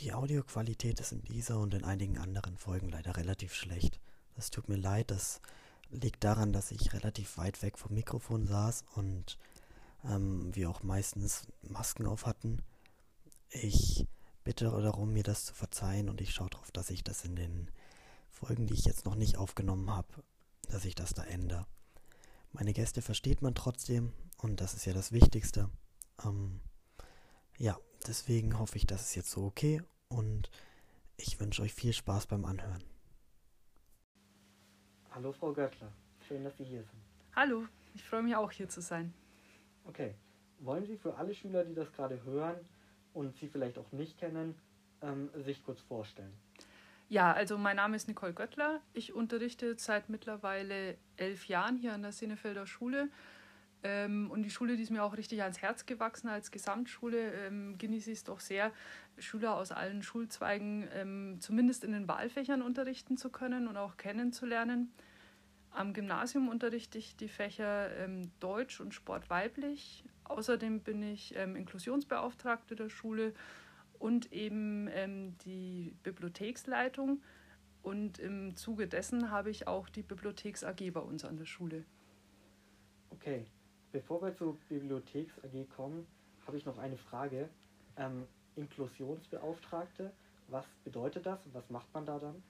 [0.00, 4.00] Die Audioqualität ist in dieser und in einigen anderen Folgen leider relativ schlecht.
[4.34, 5.42] Das tut mir leid, das
[5.90, 9.36] liegt daran, dass ich relativ weit weg vom Mikrofon saß und
[10.04, 12.62] ähm, wir auch meistens Masken auf hatten.
[13.50, 14.06] Ich
[14.42, 17.70] bitte darum, mir das zu verzeihen und ich schaue darauf, dass ich das in den
[18.30, 20.08] Folgen, die ich jetzt noch nicht aufgenommen habe,
[20.70, 21.66] dass ich das da ändere.
[22.52, 25.68] Meine Gäste versteht man trotzdem und das ist ja das Wichtigste.
[26.24, 26.62] Ähm,
[27.58, 30.50] ja, deswegen hoffe ich, das ist jetzt so okay und
[31.16, 32.84] ich wünsche euch viel Spaß beim Anhören.
[35.12, 35.92] Hallo Frau Göttler,
[36.28, 37.02] schön, dass Sie hier sind.
[37.34, 39.14] Hallo, ich freue mich auch hier zu sein.
[39.84, 40.14] Okay,
[40.58, 42.56] wollen Sie für alle Schüler, die das gerade hören
[43.14, 44.54] und Sie vielleicht auch nicht kennen,
[45.02, 46.32] ähm, sich kurz vorstellen?
[47.08, 48.80] Ja, also mein Name ist Nicole Göttler.
[48.92, 53.08] Ich unterrichte seit mittlerweile elf Jahren hier an der Sinnefelder Schule
[53.82, 57.78] ähm, und die Schule, die ist mir auch richtig ans Herz gewachsen als Gesamtschule, ähm,
[57.78, 58.72] genieße ich es doch sehr,
[59.18, 64.92] Schüler aus allen Schulzweigen ähm, zumindest in den Wahlfächern unterrichten zu können und auch kennenzulernen.
[65.70, 70.04] Am Gymnasium unterrichte ich die Fächer ähm, Deutsch und Sport weiblich.
[70.24, 73.34] Außerdem bin ich ähm, Inklusionsbeauftragte der Schule
[73.98, 77.22] und eben ähm, die Bibliotheksleitung.
[77.82, 81.84] Und im Zuge dessen habe ich auch die Bibliotheks AG bei uns an der Schule.
[83.10, 83.46] Okay,
[83.92, 86.06] Bevor wir zur Bibliotheks AG kommen,
[86.46, 87.48] habe ich noch eine Frage.
[87.96, 90.12] Ähm, Inklusionsbeauftragte,
[90.48, 91.40] was bedeutet das?
[91.52, 92.42] Was macht man da dann?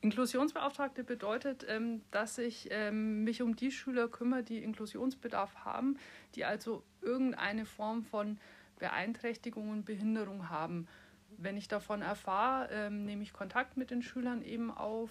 [0.00, 5.98] Inklusionsbeauftragte bedeutet, ähm, dass ich ähm, mich um die Schüler kümmere, die Inklusionsbedarf haben,
[6.34, 8.38] die also irgendeine Form von
[8.78, 10.88] Beeinträchtigung und Behinderung haben.
[11.36, 15.10] Wenn ich davon erfahre, ähm, nehme ich Kontakt mit den Schülern eben auf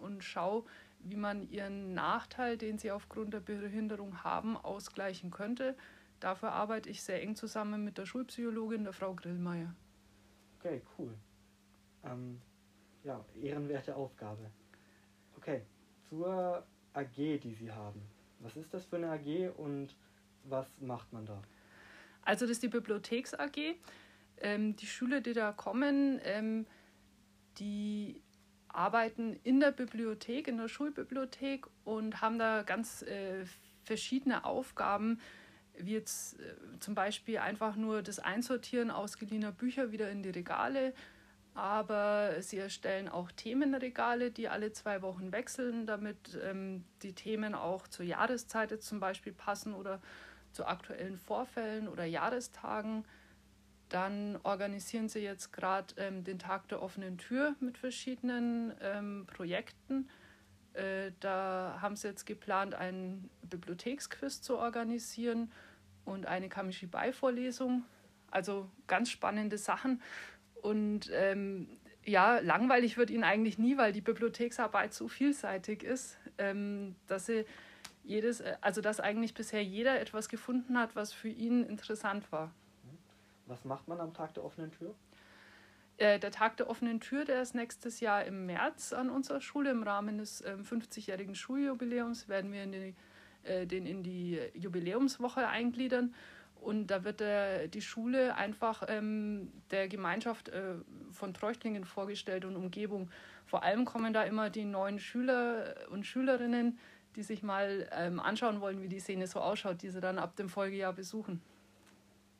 [0.00, 0.64] und schaue,
[1.04, 5.76] wie man ihren Nachteil, den sie aufgrund der Behinderung haben, ausgleichen könnte.
[6.20, 9.74] Dafür arbeite ich sehr eng zusammen mit der Schulpsychologin, der Frau Grillmeier.
[10.58, 11.14] Okay, cool.
[12.04, 12.40] Ähm,
[13.02, 14.50] ja, ehrenwerte Aufgabe.
[15.36, 15.62] Okay,
[16.08, 18.02] zur AG, die Sie haben.
[18.38, 19.96] Was ist das für eine AG und
[20.44, 21.40] was macht man da?
[22.22, 23.76] Also das ist die Bibliotheks AG.
[24.38, 26.66] Ähm, die Schüler, die da kommen, ähm,
[27.58, 28.22] die
[28.72, 33.44] arbeiten in der Bibliothek, in der Schulbibliothek und haben da ganz äh,
[33.84, 35.20] verschiedene Aufgaben,
[35.76, 40.94] wie jetzt äh, zum Beispiel einfach nur das Einsortieren ausgeliehener Bücher wieder in die Regale.
[41.54, 47.86] Aber sie erstellen auch Themenregale, die alle zwei Wochen wechseln, damit ähm, die Themen auch
[47.88, 50.00] zur Jahreszeit zum Beispiel passen oder
[50.52, 53.04] zu aktuellen Vorfällen oder Jahrestagen.
[53.92, 60.08] Dann organisieren sie jetzt gerade ähm, den Tag der offenen Tür mit verschiedenen ähm, Projekten.
[60.72, 65.52] Äh, da haben sie jetzt geplant, einen Bibliotheksquiz zu organisieren
[66.06, 67.84] und eine Kamishibai-Vorlesung.
[68.30, 70.00] Also ganz spannende Sachen.
[70.62, 71.68] Und ähm,
[72.02, 77.44] ja, langweilig wird ihnen eigentlich nie, weil die Bibliotheksarbeit so vielseitig ist, ähm, dass sie
[78.04, 82.54] jedes, äh, also dass eigentlich bisher jeder etwas gefunden hat, was für ihn interessant war.
[83.46, 84.94] Was macht man am Tag der offenen Tür?
[85.98, 89.70] Äh, der Tag der offenen Tür, der ist nächstes Jahr im März an unserer Schule.
[89.70, 92.94] Im Rahmen des äh, 50-jährigen Schuljubiläums werden wir in die,
[93.42, 96.14] äh, den in die Jubiläumswoche eingliedern.
[96.56, 100.74] Und da wird der, die Schule einfach ähm, der Gemeinschaft äh,
[101.10, 103.10] von Treuchtlingen vorgestellt und Umgebung.
[103.46, 106.78] Vor allem kommen da immer die neuen Schüler und Schülerinnen,
[107.16, 110.36] die sich mal ähm, anschauen wollen, wie die Szene so ausschaut, die sie dann ab
[110.36, 111.42] dem Folgejahr besuchen.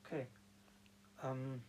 [0.05, 0.27] Okay.
[1.23, 1.61] Ähm,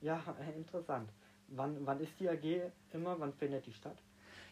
[0.00, 0.22] ja,
[0.56, 1.10] interessant.
[1.48, 3.18] Wann, wann ist die AG immer?
[3.18, 3.98] Wann findet die statt?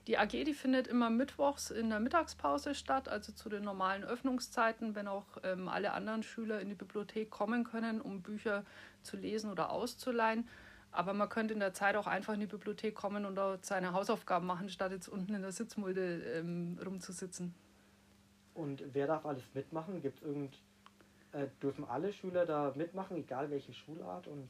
[0.08, 4.96] Die AG, die findet immer mittwochs in der Mittagspause statt, also zu den normalen Öffnungszeiten,
[4.96, 8.64] wenn auch ähm, alle anderen Schüler in die Bibliothek kommen können, um Bücher
[9.02, 10.48] zu lesen oder auszuleihen.
[10.90, 13.92] Aber man könnte in der Zeit auch einfach in die Bibliothek kommen und dort seine
[13.92, 17.54] Hausaufgaben machen, statt jetzt unten in der Sitzmulde ähm, rumzusitzen.
[18.54, 20.02] Und wer darf alles mitmachen?
[20.02, 20.58] Gibt es irgend
[21.32, 24.48] äh, dürfen alle Schüler da mitmachen, egal welche Schulart und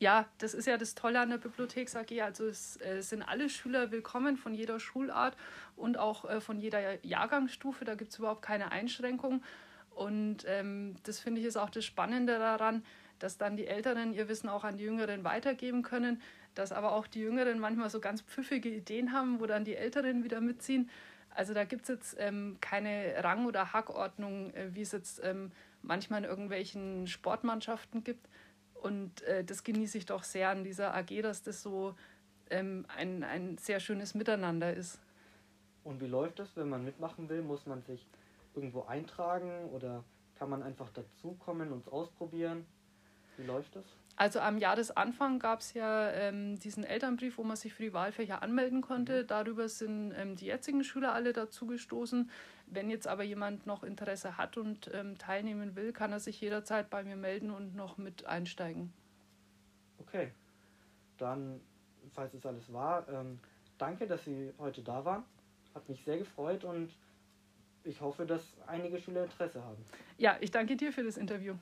[0.00, 2.22] ja, das ist ja das Tolle an der Bibliotheks AG.
[2.22, 5.36] Also es äh, sind alle Schüler willkommen von jeder Schulart
[5.76, 7.84] und auch äh, von jeder Jahrgangsstufe.
[7.84, 9.42] Da gibt es überhaupt keine Einschränkung.
[9.90, 12.82] Und ähm, das finde ich ist auch das Spannende daran,
[13.18, 16.22] dass dann die Älteren ihr Wissen auch an die Jüngeren weitergeben können,
[16.54, 20.24] dass aber auch die Jüngeren manchmal so ganz pfiffige Ideen haben, wo dann die Älteren
[20.24, 20.88] wieder mitziehen.
[21.34, 25.52] Also da gibt es jetzt ähm, keine Rang- oder Hackordnung, äh, wie es jetzt ähm,
[25.82, 28.28] manchmal in irgendwelchen Sportmannschaften gibt.
[28.74, 31.94] Und äh, das genieße ich doch sehr an dieser AG, dass das so
[32.50, 34.98] ähm, ein, ein sehr schönes Miteinander ist.
[35.84, 37.42] Und wie läuft das, wenn man mitmachen will?
[37.42, 38.06] Muss man sich
[38.54, 40.04] irgendwo eintragen oder
[40.38, 42.66] kann man einfach dazukommen und es ausprobieren?
[43.36, 43.84] Wie läuft das?
[44.16, 48.42] Also am Jahresanfang gab es ja ähm, diesen Elternbrief, wo man sich für die Wahlfächer
[48.42, 49.22] anmelden konnte.
[49.22, 49.26] Mhm.
[49.28, 52.30] Darüber sind ähm, die jetzigen Schüler alle dazugestoßen.
[52.72, 56.88] Wenn jetzt aber jemand noch Interesse hat und ähm, teilnehmen will, kann er sich jederzeit
[56.88, 58.92] bei mir melden und noch mit einsteigen.
[59.98, 60.30] Okay,
[61.18, 61.60] dann,
[62.14, 63.40] falls es alles war, ähm,
[63.76, 65.24] danke, dass Sie heute da waren.
[65.74, 66.90] Hat mich sehr gefreut und
[67.84, 69.84] ich hoffe, dass einige Schüler Interesse haben.
[70.18, 71.54] Ja, ich danke dir für das Interview.